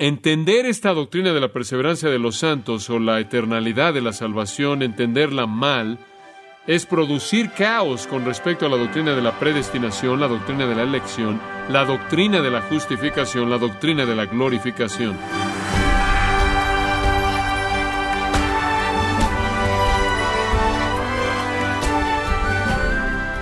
[0.00, 4.84] Entender esta doctrina de la perseverancia de los santos o la eternalidad de la salvación,
[4.84, 5.98] entenderla mal,
[6.68, 10.84] es producir caos con respecto a la doctrina de la predestinación, la doctrina de la
[10.84, 15.18] elección, la doctrina de la justificación, la doctrina de la glorificación.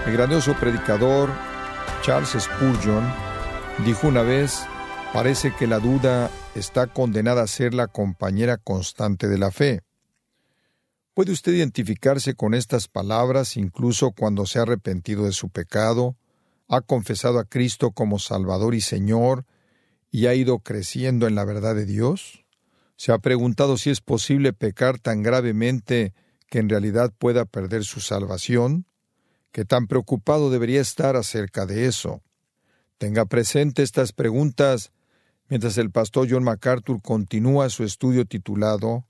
[0.07, 1.29] El grandioso predicador
[2.01, 3.05] Charles Spurgeon
[3.85, 4.67] dijo una vez,
[5.17, 9.81] parece que la duda está condenada a ser la compañera constante de la fe.
[11.15, 16.19] ¿Puede usted identificarse con estas palabras incluso cuando se ha arrepentido de su pecado,
[16.69, 19.47] ha confesado a Cristo como Salvador y Señor
[20.11, 22.45] y ha ido creciendo en la verdad de Dios?
[22.97, 26.13] ¿Se ha preguntado si es posible pecar tan gravemente
[26.51, 28.85] que en realidad pueda perder su salvación?
[29.51, 32.21] ¿Qué tan preocupado debería estar acerca de eso?
[32.99, 34.93] Tenga presente estas preguntas
[35.49, 39.05] mientras el pastor John MacArthur continúa su estudio titulado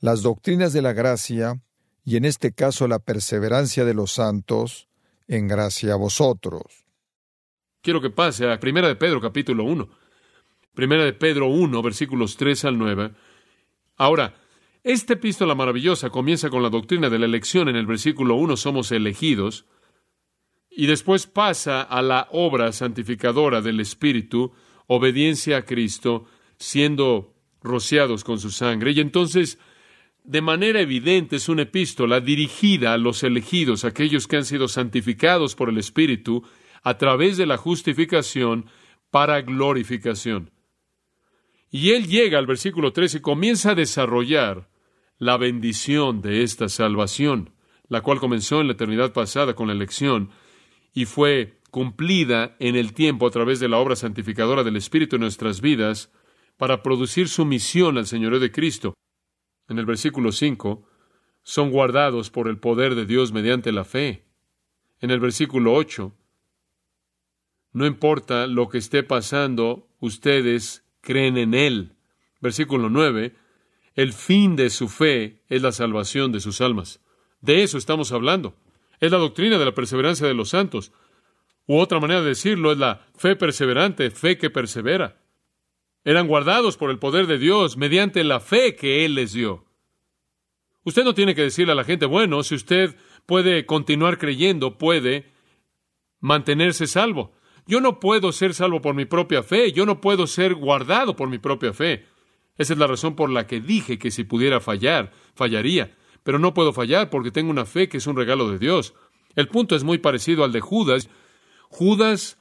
[0.00, 1.60] Las doctrinas de la gracia
[2.04, 4.88] y en este caso la perseverancia de los santos
[5.26, 6.86] en gracia a vosotros.
[7.82, 9.88] Quiero que pase a Primera de Pedro capítulo 1.
[10.74, 13.12] Primera de Pedro 1 versículos 3 al 9.
[13.96, 14.34] Ahora,
[14.82, 18.92] esta epístola maravillosa comienza con la doctrina de la elección en el versículo 1 somos
[18.92, 19.66] elegidos
[20.70, 24.52] y después pasa a la obra santificadora del Espíritu,
[24.88, 26.26] obediencia a Cristo,
[26.58, 28.90] siendo rociados con su sangre.
[28.90, 29.58] Y entonces,
[30.24, 35.54] de manera evidente, es una epístola dirigida a los elegidos, aquellos que han sido santificados
[35.54, 36.42] por el Espíritu,
[36.82, 38.66] a través de la justificación
[39.10, 40.50] para glorificación.
[41.70, 44.68] Y él llega al versículo 13 y comienza a desarrollar
[45.18, 47.50] la bendición de esta salvación,
[47.88, 50.30] la cual comenzó en la eternidad pasada con la elección
[50.94, 55.22] y fue cumplida en el tiempo a través de la obra santificadora del Espíritu en
[55.22, 56.10] nuestras vidas
[56.56, 58.94] para producir sumisión al Señorío de Cristo.
[59.68, 60.86] En el versículo 5,
[61.42, 64.24] son guardados por el poder de Dios mediante la fe.
[65.00, 66.14] En el versículo 8,
[67.72, 71.96] no importa lo que esté pasando, ustedes creen en Él.
[72.40, 73.34] Versículo 9,
[73.94, 77.00] el fin de su fe es la salvación de sus almas.
[77.40, 78.56] De eso estamos hablando.
[79.00, 80.92] Es la doctrina de la perseverancia de los santos.
[81.68, 85.22] U otra manera de decirlo es la fe perseverante, fe que persevera.
[86.02, 89.64] Eran guardados por el poder de Dios mediante la fe que Él les dio.
[90.82, 95.30] Usted no tiene que decirle a la gente, bueno, si usted puede continuar creyendo, puede
[96.18, 97.30] mantenerse salvo.
[97.64, 101.28] Yo no puedo ser salvo por mi propia fe, yo no puedo ser guardado por
[101.28, 102.06] mi propia fe.
[102.56, 105.94] Esa es la razón por la que dije que si pudiera fallar, fallaría
[106.28, 108.92] pero no puedo fallar porque tengo una fe que es un regalo de Dios.
[109.34, 111.08] El punto es muy parecido al de Judas.
[111.68, 112.38] Judas,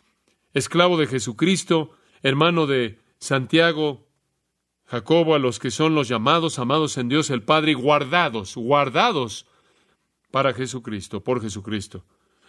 [0.54, 1.92] esclavo de Jesucristo,
[2.24, 4.08] hermano de Santiago,
[4.86, 9.46] Jacobo, a los que son los llamados, amados en Dios el Padre, y guardados, guardados
[10.32, 12.06] para Jesucristo, por Jesucristo.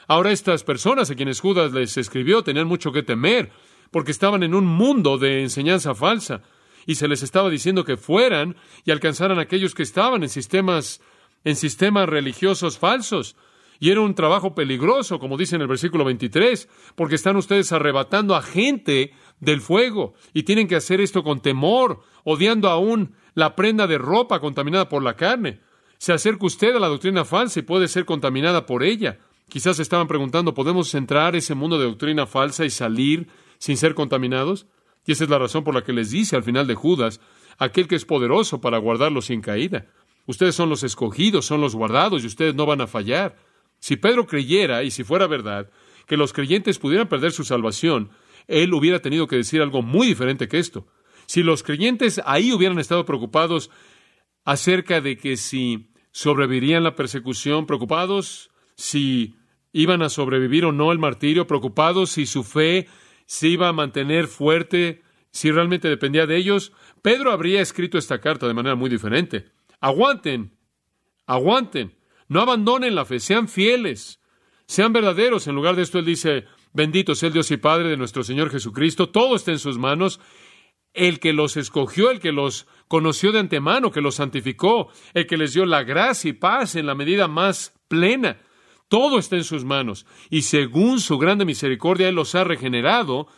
[0.06, 3.50] Ahora estas personas a quienes Judas les escribió tenían mucho que temer,
[3.90, 6.42] porque estaban en un mundo de enseñanza falsa,
[6.86, 11.00] y se les estaba diciendo que fueran y alcanzaran a aquellos que estaban en sistemas
[11.44, 13.36] en sistemas religiosos falsos.
[13.80, 18.34] Y era un trabajo peligroso, como dice en el versículo 23, porque están ustedes arrebatando
[18.34, 23.86] a gente del fuego y tienen que hacer esto con temor, odiando aún la prenda
[23.86, 25.60] de ropa contaminada por la carne.
[25.98, 29.18] Se acerca usted a la doctrina falsa y puede ser contaminada por ella.
[29.48, 33.28] Quizás estaban preguntando, ¿podemos entrar ese mundo de doctrina falsa y salir
[33.58, 34.66] sin ser contaminados?
[35.06, 37.20] Y esa es la razón por la que les dice al final de Judas,
[37.58, 39.86] aquel que es poderoso para guardarlo sin caída.
[40.26, 43.36] Ustedes son los escogidos, son los guardados y ustedes no van a fallar.
[43.78, 45.70] Si Pedro creyera, y si fuera verdad,
[46.06, 48.10] que los creyentes pudieran perder su salvación,
[48.46, 50.86] él hubiera tenido que decir algo muy diferente que esto.
[51.26, 53.70] Si los creyentes ahí hubieran estado preocupados
[54.44, 59.36] acerca de que si sobrevivirían la persecución, preocupados si
[59.72, 62.86] iban a sobrevivir o no el martirio, preocupados si su fe
[63.26, 66.72] se iba a mantener fuerte, si realmente dependía de ellos,
[67.02, 69.50] Pedro habría escrito esta carta de manera muy diferente.
[69.80, 70.56] Aguanten,
[71.26, 71.92] aguanten,
[72.28, 74.20] no abandonen la fe, sean fieles,
[74.66, 75.46] sean verdaderos.
[75.46, 78.50] En lugar de esto, Él dice, bendito sea el Dios y Padre de nuestro Señor
[78.50, 80.20] Jesucristo, todo está en sus manos.
[80.94, 85.36] El que los escogió, el que los conoció de antemano, que los santificó, el que
[85.36, 88.40] les dio la gracia y paz en la medida más plena.
[88.88, 90.06] Todo está en sus manos.
[90.30, 93.28] Y según su grande misericordia, Él los ha regenerado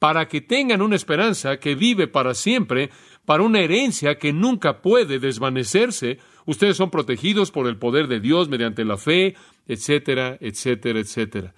[0.00, 2.90] para que tengan una esperanza que vive para siempre,
[3.30, 6.18] para una herencia que nunca puede desvanecerse.
[6.46, 9.36] Ustedes son protegidos por el poder de Dios mediante la fe,
[9.68, 11.54] etcétera, etcétera, etcétera.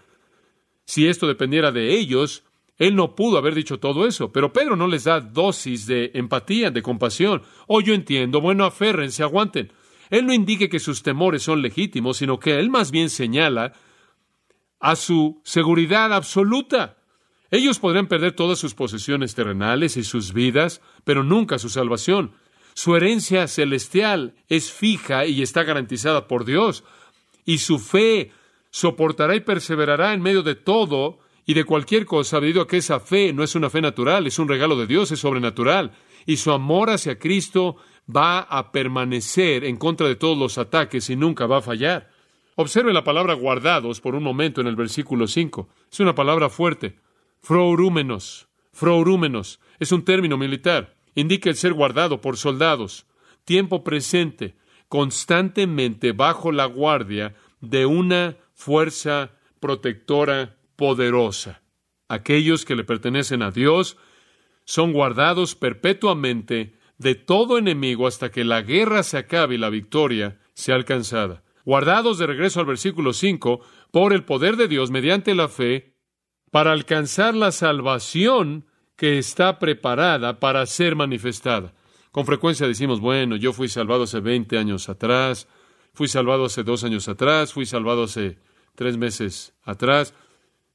[0.84, 2.44] Si esto dependiera de ellos,
[2.76, 6.70] Él no pudo haber dicho todo eso, pero Pedro no les da dosis de empatía,
[6.70, 7.40] de compasión.
[7.68, 9.72] Oh, yo entiendo, bueno, aférrense, aguanten.
[10.10, 13.72] Él no indique que sus temores son legítimos, sino que él más bien señala
[14.78, 16.98] a su seguridad absoluta.
[17.52, 22.32] Ellos podrían perder todas sus posesiones terrenales y sus vidas, pero nunca su salvación.
[22.72, 26.82] Su herencia celestial es fija y está garantizada por Dios,
[27.44, 28.32] y su fe
[28.70, 33.00] soportará y perseverará en medio de todo y de cualquier cosa, debido a que esa
[33.00, 35.92] fe no es una fe natural, es un regalo de Dios, es sobrenatural,
[36.24, 37.76] y su amor hacia Cristo
[38.08, 42.08] va a permanecer en contra de todos los ataques y nunca va a fallar.
[42.56, 45.68] Observe la palabra guardados por un momento en el versículo 5.
[45.90, 47.01] Es una palabra fuerte.
[47.42, 48.48] Frourúmenos.
[48.72, 49.60] Frourúmenos.
[49.80, 50.96] Es un término militar.
[51.14, 53.06] Indica el ser guardado por soldados.
[53.44, 54.54] Tiempo presente.
[54.88, 61.62] Constantemente bajo la guardia de una fuerza protectora poderosa.
[62.08, 63.96] Aquellos que le pertenecen a Dios
[64.64, 70.38] son guardados perpetuamente de todo enemigo hasta que la guerra se acabe y la victoria
[70.54, 71.42] sea alcanzada.
[71.64, 73.60] Guardados de regreso al versículo 5
[73.90, 75.91] por el poder de Dios mediante la fe
[76.52, 81.72] para alcanzar la salvación que está preparada para ser manifestada.
[82.10, 85.48] Con frecuencia decimos, bueno, yo fui salvado hace 20 años atrás,
[85.94, 88.38] fui salvado hace dos años atrás, fui salvado hace
[88.74, 90.14] tres meses atrás.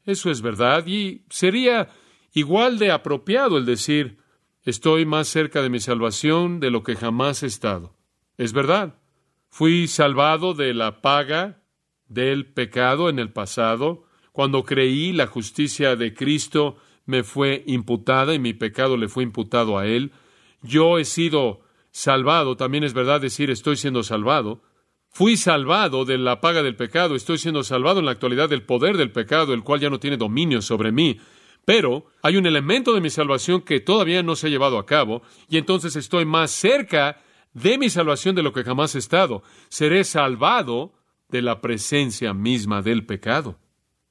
[0.04, 1.90] Eso es verdad y sería
[2.34, 4.18] igual de apropiado el decir,
[4.64, 7.96] estoy más cerca de mi salvación de lo que jamás he estado.
[8.36, 8.96] Es verdad.
[9.48, 11.62] Fui salvado de la paga
[12.08, 14.07] del pecado en el pasado.
[14.38, 19.80] Cuando creí la justicia de Cristo me fue imputada y mi pecado le fue imputado
[19.80, 20.12] a Él.
[20.62, 24.62] Yo he sido salvado, también es verdad decir estoy siendo salvado.
[25.10, 28.96] Fui salvado de la paga del pecado, estoy siendo salvado en la actualidad del poder
[28.96, 31.20] del pecado, el cual ya no tiene dominio sobre mí.
[31.66, 35.24] Pero hay un elemento de mi salvación que todavía no se ha llevado a cabo,
[35.50, 37.24] y entonces estoy más cerca
[37.56, 39.42] de mi salvación de lo que jamás he estado.
[39.70, 40.94] Seré salvado
[41.28, 43.58] de la presencia misma del pecado.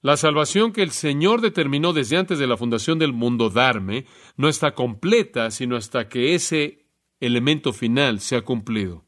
[0.06, 4.06] La salvación que el Señor determinó desde antes de la fundación del mundo darme
[4.36, 6.86] no está completa sino hasta que ese
[7.18, 9.04] elemento final se ha cumplido.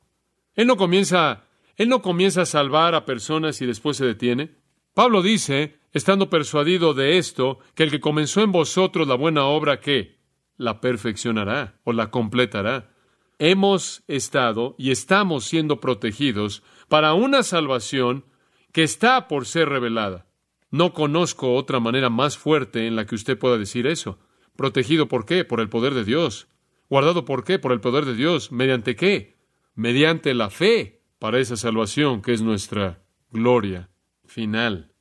[0.56, 1.44] Él no comienza
[1.76, 4.56] él no comienza a salvar a personas y después se detiene.
[4.92, 9.78] Pablo dice, estando persuadido de esto, que el que comenzó en vosotros la buena obra,
[9.78, 10.18] ¿qué?
[10.56, 12.90] La perfeccionará o la completará.
[13.38, 18.24] Hemos estado y estamos siendo protegidos para una salvación
[18.72, 20.27] que está por ser revelada.
[20.70, 24.18] No conozco otra manera más fuerte en la que usted pueda decir eso.
[24.56, 25.44] Protegido por qué?
[25.44, 26.48] Por el poder de Dios.
[26.90, 27.58] Guardado por qué?
[27.58, 28.52] Por el poder de Dios.
[28.52, 29.36] ¿Mediante qué?
[29.74, 33.90] Mediante la fe para esa salvación que es nuestra gloria
[34.24, 34.92] final.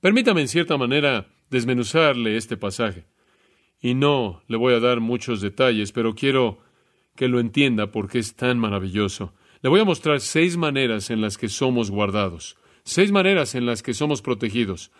[0.00, 3.06] Permítame en cierta manera desmenuzarle este pasaje.
[3.80, 6.58] Y no le voy a dar muchos detalles, pero quiero
[7.16, 9.34] que lo entienda porque es tan maravilloso.
[9.62, 13.82] Le voy a mostrar seis maneras en las que somos guardados, seis maneras en las
[13.82, 14.90] que somos protegidos.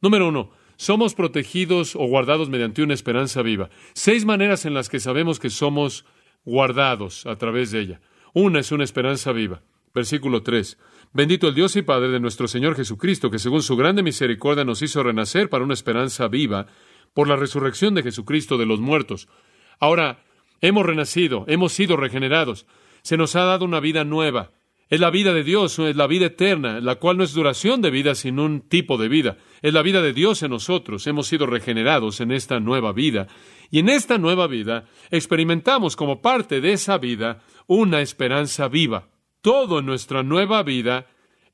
[0.00, 3.68] Número uno, somos protegidos o guardados mediante una esperanza viva.
[3.92, 6.06] Seis maneras en las que sabemos que somos
[6.44, 8.00] guardados a través de ella.
[8.32, 9.62] Una es una esperanza viva.
[9.94, 10.78] Versículo 3.
[11.12, 14.80] Bendito el Dios y Padre de nuestro Señor Jesucristo, que según su grande misericordia nos
[14.82, 16.66] hizo renacer para una esperanza viva
[17.12, 19.28] por la resurrección de Jesucristo de los muertos.
[19.80, 20.24] Ahora,
[20.60, 22.66] hemos renacido, hemos sido regenerados,
[23.02, 24.52] se nos ha dado una vida nueva.
[24.90, 27.90] Es la vida de Dios, es la vida eterna, la cual no es duración de
[27.90, 29.38] vida, sino un tipo de vida.
[29.62, 31.06] Es la vida de Dios en nosotros.
[31.06, 33.28] Hemos sido regenerados en esta nueva vida.
[33.70, 39.08] Y en esta nueva vida experimentamos como parte de esa vida una esperanza viva
[39.40, 41.06] todo en nuestra nueva vida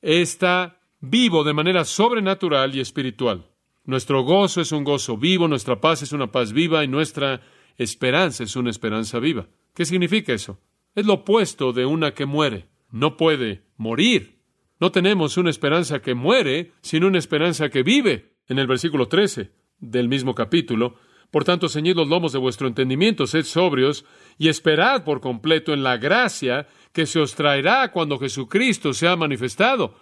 [0.02, 3.46] está vivo de manera sobrenatural y espiritual.
[3.84, 7.40] Nuestro gozo es un gozo vivo, nuestra paz es una paz viva y nuestra
[7.76, 9.46] esperanza es una esperanza viva.
[9.74, 10.58] ¿Qué significa eso?
[10.94, 12.66] Es lo opuesto de una que muere.
[12.96, 14.38] No puede morir.
[14.80, 18.36] No tenemos una esperanza que muere, sino una esperanza que vive.
[18.48, 20.94] En el versículo 13 del mismo capítulo,
[21.30, 24.06] por tanto, ceñid los lomos de vuestro entendimiento, sed sobrios
[24.38, 29.96] y esperad por completo en la gracia que se os traerá cuando Jesucristo sea manifestado.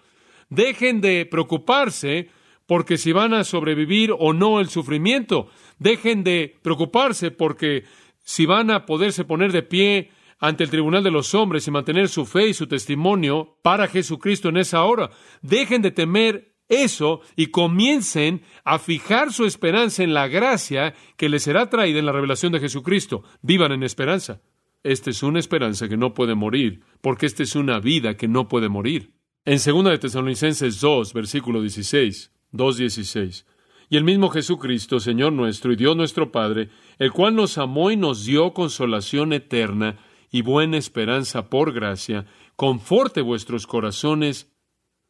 [0.48, 2.30] Dejen de preocuparse
[2.64, 5.48] porque si van a sobrevivir o no el sufrimiento.
[5.80, 7.82] Dejen de preocuparse porque
[8.22, 12.08] si van a poderse poner de pie ante el tribunal de los hombres y mantener
[12.08, 15.10] su fe y su testimonio para Jesucristo en esa hora.
[15.42, 21.42] Dejen de temer eso y comiencen a fijar su esperanza en la gracia que les
[21.42, 23.22] será traída en la revelación de Jesucristo.
[23.42, 24.40] Vivan en esperanza.
[24.82, 28.48] Esta es una esperanza que no puede morir, porque esta es una vida que no
[28.48, 29.14] puede morir.
[29.46, 33.44] En 2 de Tesalonicenses 2, versículo 16, 2.16,
[33.88, 37.96] Y el mismo Jesucristo, Señor nuestro y Dios nuestro Padre, el cual nos amó y
[37.96, 39.98] nos dio consolación eterna
[40.34, 42.26] y buena esperanza por gracia,
[42.56, 44.52] conforte vuestros corazones.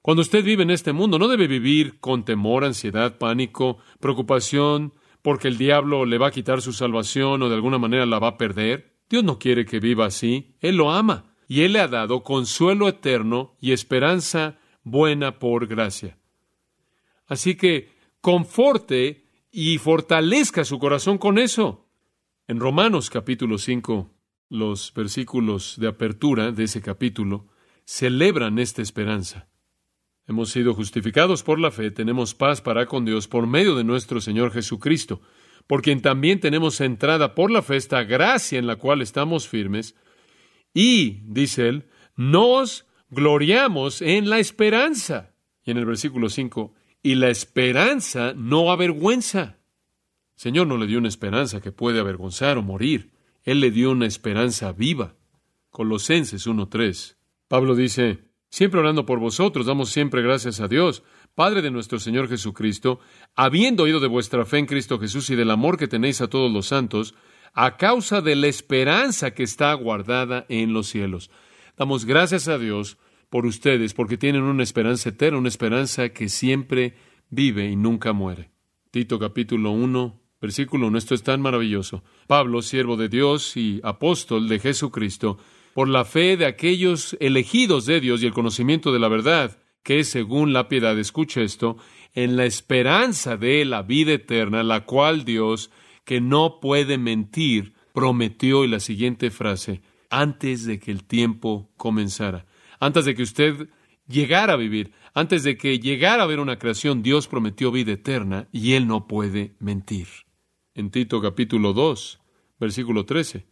[0.03, 5.49] Cuando usted vive en este mundo, no debe vivir con temor, ansiedad, pánico, preocupación, porque
[5.49, 8.37] el diablo le va a quitar su salvación o de alguna manera la va a
[8.37, 8.99] perder.
[9.09, 10.57] Dios no quiere que viva así.
[10.61, 16.19] Él lo ama y Él le ha dado consuelo eterno y esperanza buena por gracia.
[17.27, 17.89] Así que
[18.21, 21.89] conforte y fortalezca su corazón con eso.
[22.47, 24.14] En Romanos capítulo 5,
[24.49, 27.49] los versículos de apertura de ese capítulo
[27.85, 29.49] celebran esta esperanza.
[30.27, 34.21] Hemos sido justificados por la fe, tenemos paz para con Dios por medio de nuestro
[34.21, 35.21] Señor Jesucristo,
[35.67, 39.95] por quien también tenemos entrada por la fe esta gracia en la cual estamos firmes,
[40.73, 45.35] y, dice él, nos gloriamos en la esperanza.
[45.63, 49.59] Y en el versículo 5, y la esperanza no avergüenza.
[50.35, 53.14] Señor no le dio una esperanza que puede avergonzar o morir.
[53.45, 55.15] Él le dio una esperanza viva.
[55.71, 57.17] Colosenses 1.3.
[57.47, 61.03] Pablo dice, siempre orando por vosotros, damos siempre gracias a Dios,
[61.35, 63.01] Padre de nuestro Señor Jesucristo,
[63.35, 66.51] habiendo oído de vuestra fe en Cristo Jesús y del amor que tenéis a todos
[66.51, 67.15] los santos,
[67.53, 71.31] a causa de la esperanza que está guardada en los cielos.
[71.77, 72.99] Damos gracias a Dios
[73.29, 76.95] por ustedes, porque tienen una esperanza eterna, una esperanza que siempre
[77.31, 78.51] vive y nunca muere.
[78.91, 82.05] Tito capítulo 1, versículo 1, esto es tan maravilloso.
[82.27, 85.39] Pablo, siervo de Dios y apóstol de Jesucristo,
[85.75, 90.05] por la fe de aquellos elegidos de Dios y el conocimiento de la verdad, que
[90.05, 91.77] según la piedad, escucha esto,
[92.15, 95.71] en la esperanza de la vida eterna, la cual Dios
[96.05, 102.47] que no puede mentir, prometió y la siguiente frase, antes de que el tiempo comenzara,
[102.79, 103.69] antes de que usted
[104.07, 108.49] llegara a vivir, antes de que llegara a ver una creación, Dios prometió vida eterna
[108.53, 110.09] y Él no puede mentir.
[110.77, 112.21] En Tito capítulo 2,
[112.59, 113.47] versículo 13,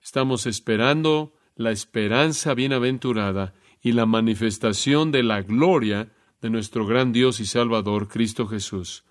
[0.00, 7.40] estamos esperando la esperanza bienaventurada y la manifestación de la gloria de nuestro gran Dios
[7.40, 9.02] y Salvador, Cristo Jesús.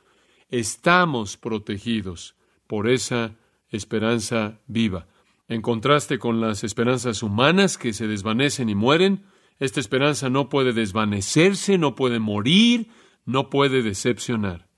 [0.49, 2.35] Estamos protegidos
[2.65, 3.35] por esa
[3.67, 5.09] esperanza viva.
[5.49, 9.25] En contraste con las esperanzas humanas que se desvanecen y mueren,
[9.59, 12.87] esta esperanza no puede desvanecerse, no puede morir,
[13.25, 14.69] no puede decepcionar.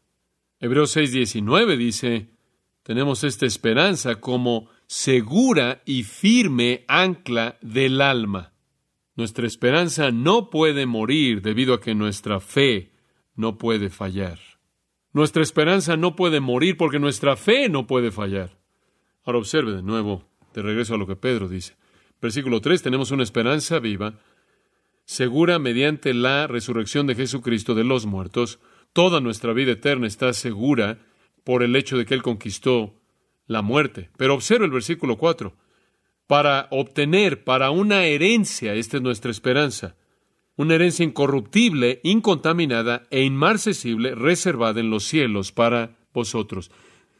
[0.59, 2.40] Hebreos 6:19 dice,
[2.83, 8.53] tenemos esta esperanza como segura y firme ancla del alma.
[9.15, 12.91] Nuestra esperanza no puede morir debido a que nuestra fe
[13.35, 14.39] no puede fallar.
[15.13, 18.57] Nuestra esperanza no puede morir porque nuestra fe no puede fallar.
[19.23, 20.23] Ahora observe de nuevo,
[20.53, 21.75] de regreso a lo que Pedro dice.
[22.21, 24.19] Versículo 3, tenemos una esperanza viva,
[25.05, 28.59] segura mediante la resurrección de Jesucristo de los muertos.
[28.93, 30.99] Toda nuestra vida eterna está segura
[31.43, 32.95] por el hecho de que Él conquistó
[33.47, 34.09] la muerte.
[34.17, 35.53] Pero observe el versículo 4.
[36.27, 39.95] Para obtener, para una herencia, esta es nuestra esperanza
[40.61, 46.71] una herencia incorruptible, incontaminada e inmarcesible, reservada en los cielos para vosotros.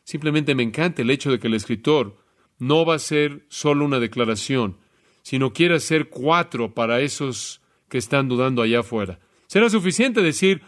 [0.04, 2.18] Simplemente me encanta el hecho de que el escritor
[2.60, 4.78] no va a ser solo una declaración,
[5.24, 9.20] sino quiere hacer cuatro para esos que están dudando allá afuera.
[9.48, 10.62] Será suficiente decir,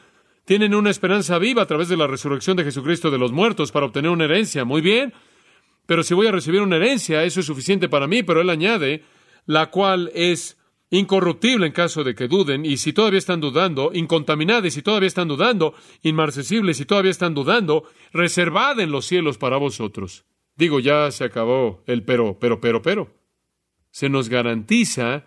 [0.46, 3.86] tienen una esperanza viva a través de la resurrección de Jesucristo de los muertos para
[3.86, 4.66] obtener una herencia.
[4.66, 5.14] Muy bien,
[5.86, 9.04] pero si voy a recibir una herencia, eso es suficiente para mí, pero él añade,
[9.46, 10.58] la cual es
[10.90, 15.08] incorruptible en caso de que duden, y si todavía están dudando, incontaminada y si todavía
[15.08, 15.74] están dudando,
[16.04, 20.26] inmarcesible si todavía están dudando, reservada en los cielos para vosotros.
[20.56, 23.12] Digo, ya se acabó el pero, pero, pero, pero.
[23.90, 25.26] Se nos garantiza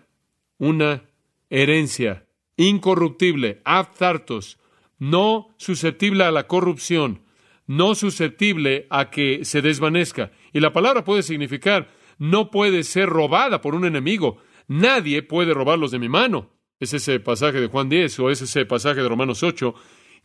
[0.57, 1.03] una
[1.49, 4.57] herencia incorruptible, aptartos,
[4.99, 7.21] no susceptible a la corrupción,
[7.65, 10.31] no susceptible a que se desvanezca.
[10.53, 11.89] Y la palabra puede significar
[12.19, 16.51] no puede ser robada por un enemigo, Nadie puede robarlos de mi mano.
[16.79, 19.73] Es ese pasaje de Juan 10 o es ese pasaje de Romanos 8.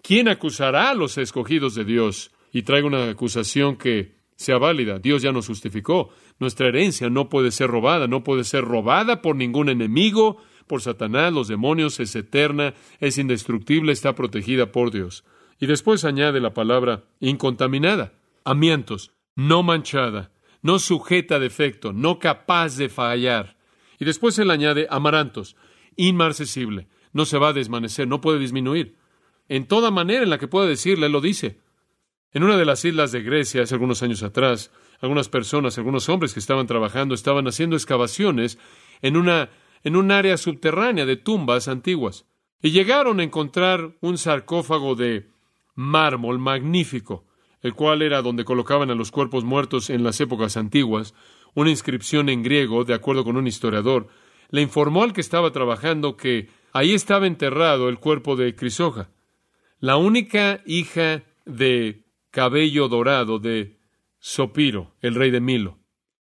[0.02, 2.32] ¿Quién acusará a los escogidos de Dios?
[2.52, 4.98] Y traigo una acusación que sea válida.
[4.98, 6.10] Dios ya nos justificó.
[6.40, 11.32] Nuestra herencia no puede ser robada, no puede ser robada por ningún enemigo, por Satanás,
[11.32, 15.24] los demonios, es eterna, es indestructible, está protegida por Dios.
[15.60, 18.12] Y después añade la palabra incontaminada,
[18.44, 20.30] amientos, no manchada,
[20.62, 23.56] no sujeta a defecto, no capaz de fallar.
[23.98, 25.56] Y después él añade amarantos,
[25.96, 28.96] inmarcesible, no se va a desvanecer, no puede disminuir.
[29.48, 31.60] En toda manera en la que pueda decirle, él lo dice.
[32.32, 36.32] En una de las islas de Grecia, hace algunos años atrás, algunas personas, algunos hombres
[36.32, 38.58] que estaban trabajando, estaban haciendo excavaciones
[39.02, 39.50] en una
[39.84, 42.26] en un área subterránea de tumbas antiguas.
[42.60, 45.28] Y llegaron a encontrar un sarcófago de
[45.74, 47.26] mármol magnífico.
[47.62, 51.14] el cual era donde colocaban a los cuerpos muertos en las épocas antiguas,
[51.54, 54.08] una inscripción en griego, de acuerdo con un historiador,
[54.50, 59.10] le informó al que estaba trabajando que ahí estaba enterrado el cuerpo de Crisoja,
[59.78, 63.78] la única hija de cabello dorado de
[64.18, 65.78] Sopiro, el rey de Milo.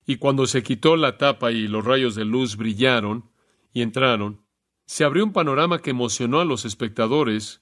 [0.05, 3.28] Y cuando se quitó la tapa y los rayos de luz brillaron
[3.73, 4.41] y entraron,
[4.85, 7.61] se abrió un panorama que emocionó a los espectadores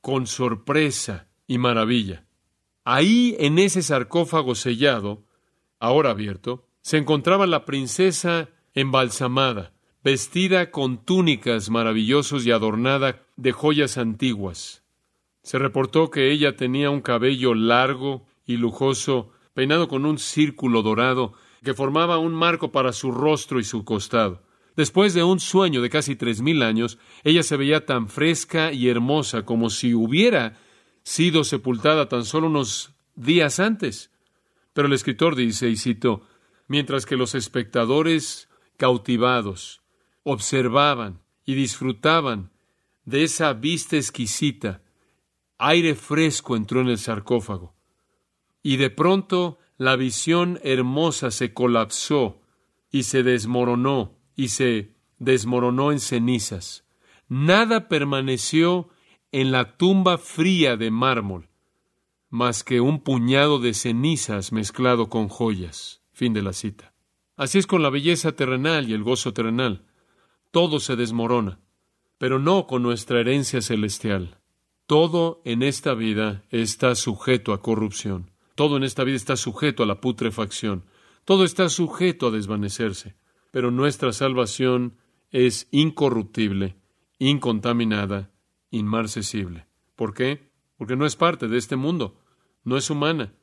[0.00, 2.24] con sorpresa y maravilla.
[2.84, 5.24] Ahí, en ese sarcófago sellado,
[5.80, 9.72] ahora abierto, se encontraba la princesa embalsamada,
[10.02, 14.84] vestida con túnicas maravillosos y adornada de joyas antiguas.
[15.42, 21.34] Se reportó que ella tenía un cabello largo y lujoso, peinado con un círculo dorado
[21.62, 24.42] que formaba un marco para su rostro y su costado.
[24.78, 28.88] Después de un sueño de casi tres mil años, ella se veía tan fresca y
[28.88, 30.56] hermosa como si hubiera
[31.02, 34.12] sido sepultada tan solo unos días antes.
[34.74, 36.28] Pero el escritor dice, y cito,
[36.68, 39.82] mientras que los espectadores cautivados
[40.22, 42.52] observaban y disfrutaban
[43.04, 44.80] de esa vista exquisita,
[45.58, 47.74] aire fresco entró en el sarcófago.
[48.62, 52.40] Y de pronto la visión hermosa se colapsó
[52.92, 56.86] y se desmoronó y se desmoronó en cenizas.
[57.28, 58.88] Nada permaneció
[59.32, 61.50] en la tumba fría de mármol
[62.30, 66.02] más que un puñado de cenizas mezclado con joyas.
[66.12, 66.94] Fin de la cita.
[67.36, 69.84] Así es con la belleza terrenal y el gozo terrenal
[70.50, 71.60] todo se desmorona,
[72.16, 74.40] pero no con nuestra herencia celestial.
[74.86, 78.30] Todo en esta vida está sujeto a corrupción.
[78.54, 80.84] Todo en esta vida está sujeto a la putrefacción.
[81.24, 83.14] Todo está sujeto a desvanecerse.
[83.50, 84.96] Pero nuestra salvación
[85.30, 86.76] es incorruptible,
[87.18, 88.30] incontaminada,
[88.70, 89.66] inmarcesible.
[89.96, 90.50] ¿Por qué?
[90.76, 92.20] Porque no es parte de este mundo,
[92.64, 93.34] no es humana.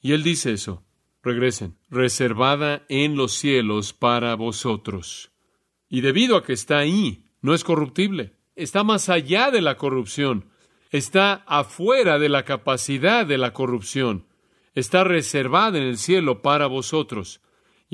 [0.00, 0.84] Y él dice eso.
[1.22, 5.32] Regresen, reservada en los cielos para vosotros.
[5.88, 8.36] Y debido a que está ahí, no es corruptible.
[8.56, 10.50] Está más allá de la corrupción.
[10.90, 14.26] Está afuera de la capacidad de la corrupción.
[14.74, 17.40] Está reservada en el cielo para vosotros.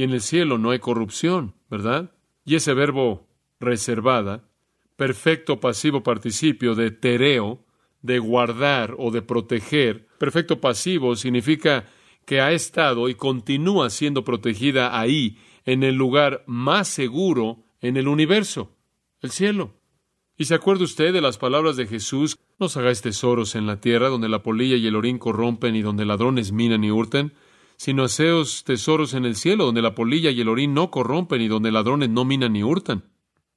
[0.01, 2.15] Y en el cielo no hay corrupción, ¿verdad?
[2.47, 3.29] Y ese verbo
[3.61, 4.49] reservada,
[4.97, 7.67] perfecto pasivo participio de tereo,
[8.01, 11.85] de guardar o de proteger, perfecto pasivo significa
[12.25, 15.37] que ha estado y continúa siendo protegida ahí,
[15.67, 18.75] en el lugar más seguro en el universo,
[19.21, 19.75] el cielo.
[20.39, 22.39] ¿Y se acuerda usted de las palabras de Jesús?
[22.59, 25.83] No os hagáis tesoros en la tierra donde la polilla y el orín corrompen y
[25.83, 27.35] donde ladrones minan y hurten,
[27.81, 31.49] sino haceos tesoros en el cielo donde la polilla y el orín no corrompen y
[31.49, 33.05] donde ladrones no minan ni hurtan.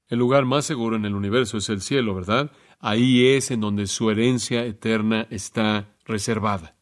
[0.08, 2.50] El lugar más seguro en el universo es el cielo, ¿verdad?
[2.80, 6.78] Ahí es en donde su herencia eterna está reservada.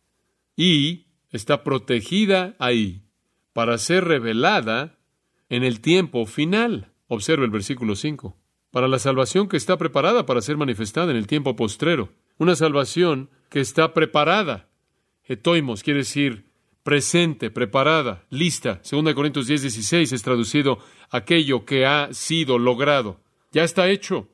[0.55, 3.05] Y está protegida ahí
[3.53, 4.99] para ser revelada
[5.49, 6.91] en el tiempo final.
[7.07, 8.37] Observe el versículo 5.
[8.69, 12.09] Para la salvación que está preparada para ser manifestada en el tiempo postrero.
[12.37, 14.69] Una salvación que está preparada.
[15.23, 16.50] Etoimos quiere decir
[16.83, 18.81] presente, preparada, lista.
[18.89, 23.19] 2 Corintios 10, 16 es traducido aquello que ha sido logrado.
[23.51, 24.29] Ya está hecho.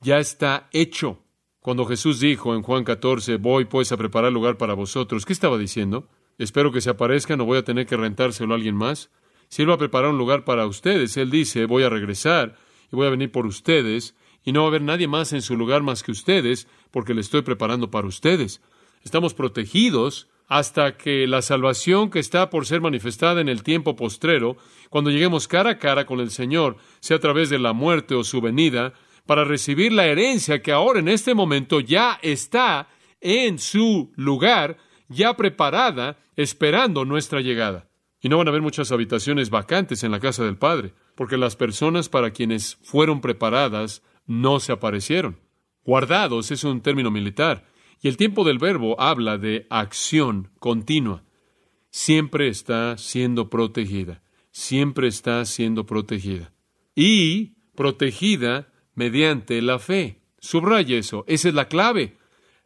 [0.00, 1.22] Ya está hecho.
[1.60, 5.58] Cuando Jesús dijo en Juan 14, voy pues a preparar lugar para vosotros, ¿qué estaba
[5.58, 6.08] diciendo?
[6.38, 9.10] Espero que se aparezcan, no voy a tener que rentárselo a alguien más.
[9.48, 12.56] Si va a preparar un lugar para ustedes, Él dice, voy a regresar
[12.90, 15.56] y voy a venir por ustedes, y no va a haber nadie más en su
[15.56, 18.60] lugar más que ustedes, porque le estoy preparando para ustedes.
[19.04, 24.56] Estamos protegidos hasta que la salvación que está por ser manifestada en el tiempo postrero,
[24.90, 28.24] cuando lleguemos cara a cara con el Señor, sea a través de la muerte o
[28.24, 28.92] su venida,
[29.26, 32.88] para recibir la herencia que ahora en este momento ya está
[33.20, 34.76] en su lugar,
[35.08, 37.88] ya preparada, esperando nuestra llegada.
[38.20, 41.56] Y no van a haber muchas habitaciones vacantes en la casa del Padre, porque las
[41.56, 45.40] personas para quienes fueron preparadas no se aparecieron.
[45.84, 47.64] Guardados es un término militar,
[48.02, 51.22] y el tiempo del verbo habla de acción continua.
[51.90, 56.52] Siempre está siendo protegida, siempre está siendo protegida.
[56.96, 60.20] Y protegida mediante la fe.
[60.40, 62.18] Subraya eso, esa es la clave.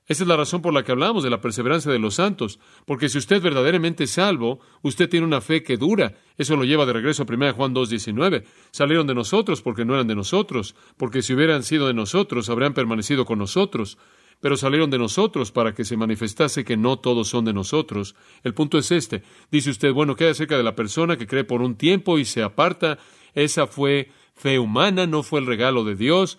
[0.09, 3.09] Esa es la razón por la que hablamos de la perseverancia de los santos, porque
[3.09, 6.15] si usted verdaderamente es salvo, usted tiene una fe que dura.
[6.39, 8.45] Eso lo lleva de regreso a 1 Juan 2.19.
[8.71, 12.73] Salieron de nosotros porque no eran de nosotros, porque si hubieran sido de nosotros, habrían
[12.73, 13.99] permanecido con nosotros.
[14.41, 18.15] Pero salieron de nosotros para que se manifestase que no todos son de nosotros.
[18.45, 19.23] El punto es este.
[19.51, 22.43] Dice usted, bueno, queda cerca de la persona que cree por un tiempo y se
[22.43, 22.99] aparta.
[23.35, 26.39] Esa fue fe humana, no fue el regalo de Dios.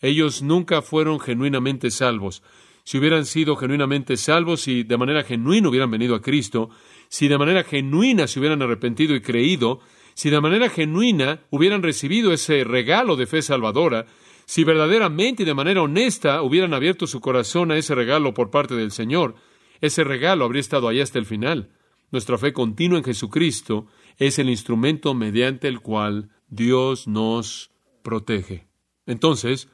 [0.00, 2.42] Ellos nunca fueron genuinamente salvos.
[2.84, 6.70] si hubieran sido genuinamente salvos, si de manera genuina hubieran venido a Cristo,
[7.08, 9.80] si de manera genuina se hubieran arrepentido y creído,
[10.14, 14.06] si de manera genuina hubieran recibido ese regalo de fe salvadora,
[14.48, 18.74] si verdaderamente y de manera honesta hubieran abierto su corazón a ese regalo por parte
[18.74, 19.34] del Señor,
[19.82, 21.68] ese regalo habría estado ahí hasta el final.
[22.10, 28.66] Nuestra fe continua en Jesucristo es el instrumento mediante el cual Dios nos protege.
[29.04, 29.68] Entonces,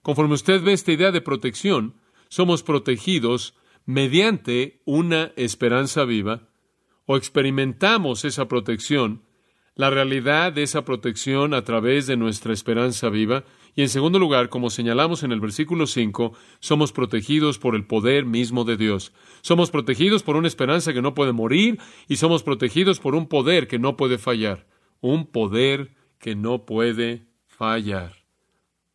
[0.00, 1.96] conforme usted ve esta idea de protección,
[2.28, 6.46] somos protegidos mediante una esperanza viva,
[7.04, 9.24] o experimentamos esa protección,
[9.74, 13.42] la realidad de esa protección a través de nuestra esperanza viva,
[13.74, 18.24] y en segundo lugar, como señalamos en el versículo 5, somos protegidos por el poder
[18.24, 19.12] mismo de Dios.
[19.42, 21.78] Somos protegidos por una esperanza que no puede morir
[22.08, 24.66] y somos protegidos por un poder que no puede fallar.
[25.00, 28.24] Un poder que no puede fallar.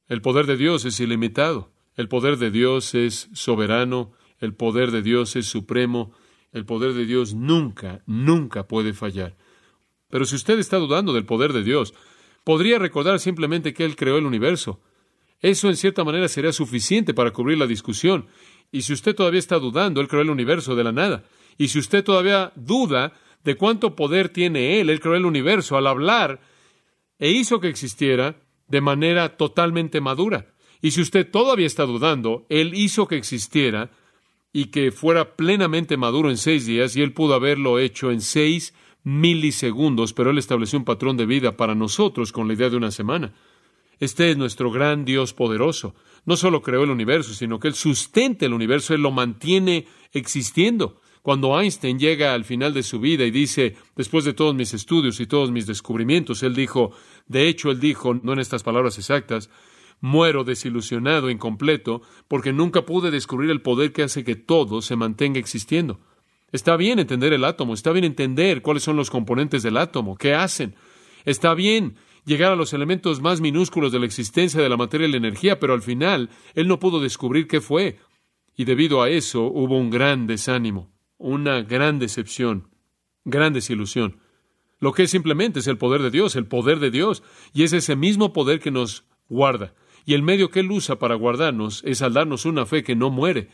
[0.08, 1.72] El poder de Dios es ilimitado.
[1.96, 4.12] El poder de Dios es soberano.
[4.40, 6.12] El poder de Dios es supremo.
[6.52, 9.36] El poder de Dios nunca, nunca puede fallar.
[10.10, 11.94] Pero si usted está dudando del poder de Dios,
[12.46, 14.80] podría recordar simplemente que Él creó el universo.
[15.42, 18.28] Eso en cierta manera sería suficiente para cubrir la discusión.
[18.72, 21.26] Y si usted todavía está dudando, Él creó el universo de la nada.
[21.58, 23.12] Y si usted todavía duda
[23.44, 26.40] de cuánto poder tiene Él, Él creó el universo al hablar
[27.20, 30.54] e hizo que existiera de manera totalmente madura.
[30.82, 33.92] Y si usted todavía está dudando, Él hizo que existiera
[34.54, 38.74] y que fuera plenamente maduro en seis días, y Él pudo haberlo hecho en seis
[39.06, 42.92] milisegundos, pero Él estableció un patrón de vida para nosotros con la idea de una
[42.92, 43.34] semana.
[44.00, 45.96] Este es nuestro gran Dios poderoso.
[46.26, 51.00] No solo creó el universo, sino que Él sustenta el universo, Él lo mantiene existiendo.
[51.22, 55.20] Cuando Einstein llega al final de su vida y dice, después de todos mis estudios
[55.20, 56.92] y todos mis descubrimientos, él dijo,
[57.28, 59.50] de hecho, él dijo, no en estas palabras exactas,
[60.02, 65.40] muero desilusionado, incompleto, porque nunca pude descubrir el poder que hace que todo se mantenga
[65.40, 66.00] existiendo.
[66.52, 70.34] Está bien entender el átomo, está bien entender cuáles son los componentes del átomo, qué
[70.34, 70.76] hacen.
[71.26, 75.12] Está bien llegar a los elementos más minúsculos de la existencia de la materia y
[75.12, 78.00] la energía, pero al final él no pudo descubrir qué fue.
[78.56, 82.70] Y debido a eso hubo un gran desánimo, una gran decepción,
[83.26, 84.20] gran desilusión.
[84.80, 87.74] Lo que es simplemente es el poder de Dios, el poder de Dios, y es
[87.74, 89.74] ese mismo poder que nos guarda.
[90.06, 93.10] Y el medio que Él usa para guardarnos es al darnos una fe que no
[93.10, 93.50] muere.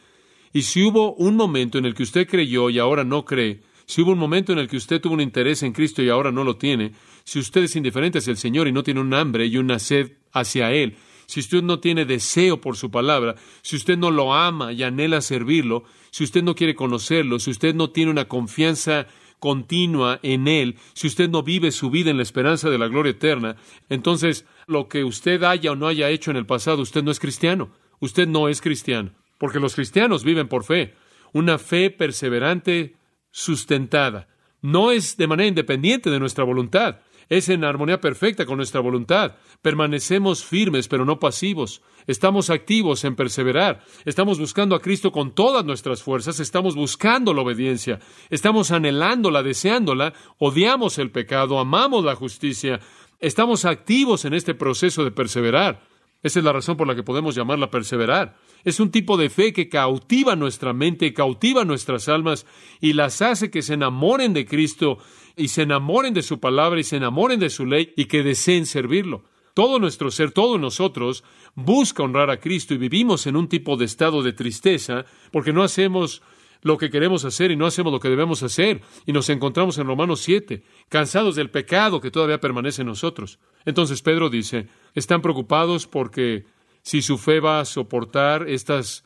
[0.53, 4.01] Y si hubo un momento en el que usted creyó y ahora no cree, si
[4.01, 6.43] hubo un momento en el que usted tuvo un interés en Cristo y ahora no
[6.43, 9.57] lo tiene, si usted es indiferente hacia el Señor y no tiene un hambre y
[9.57, 14.11] una sed hacia Él, si usted no tiene deseo por su palabra, si usted no
[14.11, 18.27] lo ama y anhela servirlo, si usted no quiere conocerlo, si usted no tiene una
[18.27, 19.07] confianza
[19.39, 23.11] continua en Él, si usted no vive su vida en la esperanza de la gloria
[23.11, 23.55] eterna,
[23.89, 27.19] entonces lo que usted haya o no haya hecho en el pasado, usted no es
[27.19, 27.71] cristiano.
[28.01, 29.11] Usted no es cristiano,
[29.41, 30.93] porque los cristianos viven por fe,
[31.33, 32.95] una fe perseverante,
[33.31, 34.27] sustentada.
[34.61, 36.99] No es de manera independiente de nuestra voluntad
[37.31, 39.37] es en armonía perfecta con nuestra voluntad.
[39.61, 41.81] Permanecemos firmes, pero no pasivos.
[42.05, 43.85] Estamos activos en perseverar.
[44.03, 46.41] Estamos buscando a Cristo con todas nuestras fuerzas.
[46.41, 47.99] Estamos buscando la obediencia.
[48.29, 50.13] Estamos anhelándola, deseándola.
[50.39, 52.81] Odiamos el pecado, amamos la justicia.
[53.21, 55.79] Estamos activos en este proceso de perseverar.
[56.23, 58.35] Esa es la razón por la que podemos llamarla perseverar.
[58.63, 62.45] Es un tipo de fe que cautiva nuestra mente, cautiva nuestras almas
[62.79, 64.99] y las hace que se enamoren de Cristo
[65.35, 68.65] y se enamoren de su palabra y se enamoren de su ley y que deseen
[68.65, 69.23] servirlo.
[69.53, 71.23] Todo nuestro ser, todos nosotros,
[71.55, 75.63] busca honrar a Cristo y vivimos en un tipo de estado de tristeza porque no
[75.63, 76.21] hacemos
[76.61, 79.87] lo que queremos hacer y no hacemos lo que debemos hacer y nos encontramos en
[79.87, 83.39] Romanos 7, cansados del pecado que todavía permanece en nosotros.
[83.65, 86.45] Entonces Pedro dice, están preocupados porque
[86.81, 89.03] si su fe va a soportar estas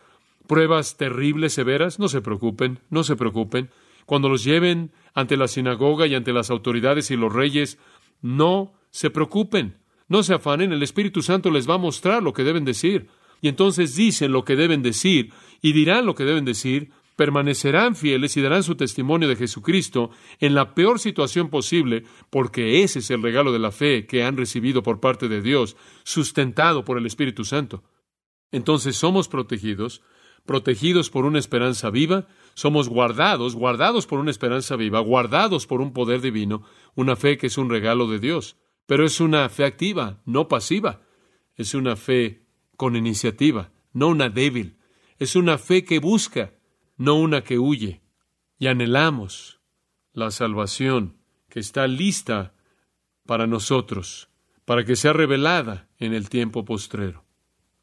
[0.48, 3.70] pruebas terribles, severas, no se preocupen, no se preocupen.
[4.06, 7.80] Cuando los lleven ante la sinagoga y ante las autoridades y los reyes,
[8.22, 12.44] no se preocupen, no se afanen, el Espíritu Santo les va a mostrar lo que
[12.44, 13.08] deben decir.
[13.42, 18.36] Y entonces dicen lo que deben decir y dirán lo que deben decir, permanecerán fieles
[18.38, 23.22] y darán su testimonio de Jesucristo en la peor situación posible, porque ese es el
[23.22, 27.46] regalo de la fe que han recibido por parte de Dios, sustentado por el Espíritu
[27.46, 27.84] Santo.
[28.52, 30.02] Entonces somos protegidos,
[30.46, 35.94] protegidos por una esperanza viva, somos guardados, guardados por una esperanza viva, guardados por un
[35.94, 36.64] poder divino,
[36.96, 38.58] una fe que es un regalo de Dios.
[38.86, 41.02] Pero es una fe activa, no pasiva.
[41.56, 42.46] Es una fe
[42.78, 44.78] con iniciativa, no una débil.
[45.18, 46.54] Es una fe que busca,
[46.98, 48.02] no una que huye.
[48.58, 49.60] Y anhelamos
[50.14, 51.18] la salvación
[51.50, 52.54] que está lista
[53.26, 54.30] para nosotros,
[54.66, 57.26] para que sea revelada en el tiempo postrero.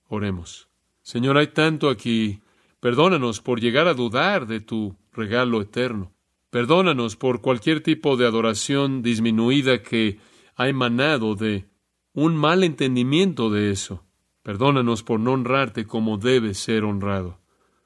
[0.09, 0.69] Oremos.
[1.03, 2.43] Señor, hay tanto aquí
[2.83, 6.13] Perdónanos por llegar a dudar de tu regalo eterno.
[6.51, 10.19] Perdónanos por cualquier tipo de adoración disminuida que
[10.57, 11.67] ha emanado de
[12.13, 14.05] un mal entendimiento de eso.
[14.43, 17.39] Perdónanos por no honrarte como debe ser honrado,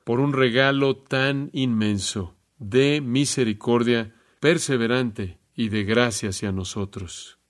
[0.06, 7.40] por un regalo tan inmenso de misericordia perseverante y de gracia hacia nosotros.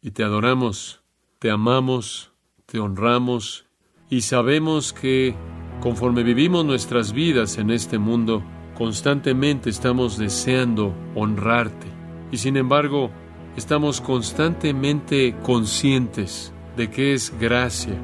[0.00, 1.02] Y te adoramos,
[1.38, 2.32] te amamos,
[2.64, 3.66] te honramos
[4.08, 5.34] y sabemos que
[5.82, 8.42] conforme vivimos nuestras vidas en este mundo,
[8.78, 11.86] constantemente estamos deseando honrarte.
[12.32, 13.10] Y sin embargo,
[13.58, 18.00] estamos constantemente conscientes de que es gracia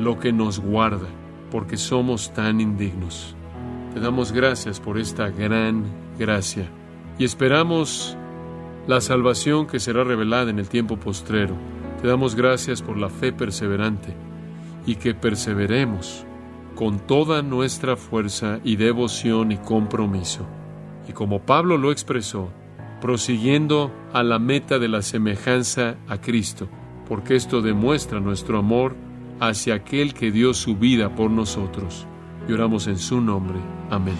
[0.00, 1.06] lo que nos guarda,
[1.52, 3.35] porque somos tan indignos.
[3.96, 5.86] Te damos gracias por esta gran
[6.18, 6.68] gracia
[7.18, 8.14] y esperamos
[8.86, 11.54] la salvación que será revelada en el tiempo postrero.
[12.02, 14.14] Te damos gracias por la fe perseverante
[14.84, 16.26] y que perseveremos
[16.74, 20.46] con toda nuestra fuerza y devoción y compromiso.
[21.08, 22.50] Y como Pablo lo expresó,
[23.00, 26.68] prosiguiendo a la meta de la semejanza a Cristo,
[27.08, 28.94] porque esto demuestra nuestro amor
[29.40, 32.06] hacia aquel que dio su vida por nosotros.
[32.48, 33.58] Y oramos en su nombre.
[33.90, 34.16] Amén.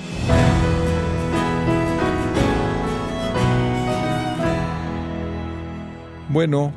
[6.28, 6.74] Bueno,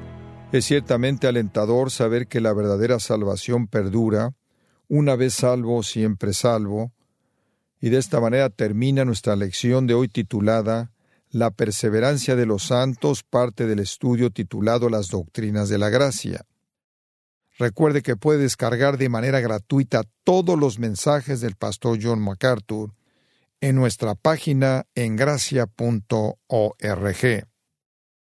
[0.52, 4.34] es ciertamente alentador saber que la verdadera salvación perdura,
[4.88, 6.92] una vez salvo, siempre salvo,
[7.82, 10.92] y de esta manera termina nuestra lección de hoy titulada
[11.30, 16.46] La perseverancia de los santos, parte del estudio titulado Las Doctrinas de la Gracia.
[17.60, 22.96] Recuerde que puede descargar de manera gratuita todos los mensajes del pastor John MacArthur
[23.60, 26.38] en nuestra página en gracia.org.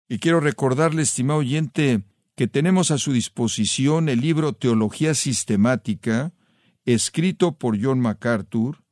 [0.09, 2.05] Y quiero recordarle, estimado oyente,
[2.37, 6.35] que tenemos a su disposición el libro Teología Sistemática,
[6.85, 8.85] escrito por John MacArthur,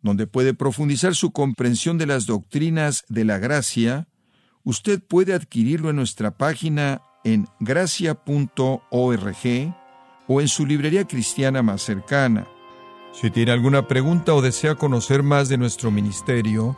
[0.00, 4.06] donde puede profundizar su comprensión de las doctrinas de la gracia.
[4.62, 8.82] Usted puede adquirirlo en nuestra página en gracia.org
[10.28, 12.46] o en su librería cristiana más cercana.
[13.12, 16.76] Si tiene alguna pregunta o desea conocer más de nuestro ministerio,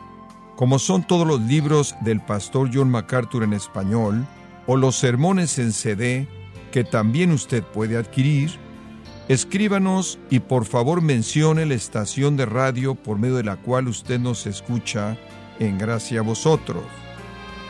[0.55, 4.25] como son todos los libros del pastor John MacArthur en español
[4.67, 6.27] o los sermones en CD
[6.71, 8.51] que también usted puede adquirir,
[9.29, 14.19] escríbanos y por favor mencione la estación de radio por medio de la cual usted
[14.19, 15.17] nos escucha
[15.59, 16.83] en gracia a vosotros.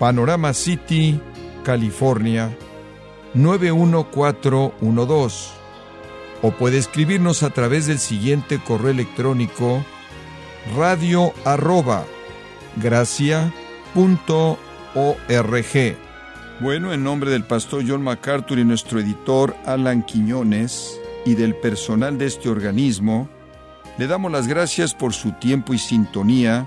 [0.00, 1.20] Panorama City,
[1.62, 2.50] California
[3.34, 5.50] 91412
[6.42, 9.84] o puede escribirnos a través del siguiente correo electrónico
[10.74, 12.06] radio arroba
[12.76, 13.52] gracia
[13.92, 14.58] punto
[14.94, 15.98] org.
[16.60, 22.16] Bueno, en nombre del pastor John MacArthur y nuestro editor Alan Quiñones y del personal
[22.16, 23.28] de este organismo,
[23.98, 26.66] le damos las gracias por su tiempo y sintonía,